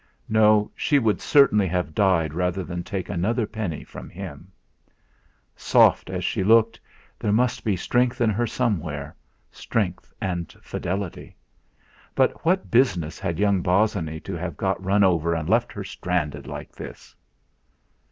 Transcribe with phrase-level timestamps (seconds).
[0.29, 4.51] No, she would certainly have died rather than take another penny from him.
[5.55, 6.79] Soft as she looked,
[7.19, 9.15] there must be strength in her somewhere
[9.51, 11.35] strength and fidelity.
[12.15, 16.47] But what business had young Bosinney to have got run over and left her stranded
[16.47, 17.15] like this!